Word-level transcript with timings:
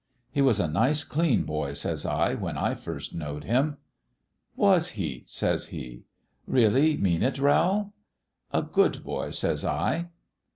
"'He 0.33 0.41
was 0.41 0.59
a 0.59 0.67
nice 0.67 1.03
clean 1.03 1.43
boy/ 1.43 1.73
says 1.73 2.07
I,' 2.07 2.33
when 2.33 2.57
I 2.57 2.73
first 2.73 3.13
knowed 3.13 3.43
him.' 3.43 3.77
"'Was 4.55 4.89
he?' 4.97 5.25
says 5.27 5.67
he.' 5.67 6.05
Really 6.47 6.97
mean 6.97 7.21
it, 7.21 7.37
Rowl?'" 7.37 7.93
'A 8.51 8.63
good 8.63 9.03
boy,' 9.03 9.29
says 9.29 9.63
I. 9.63 10.07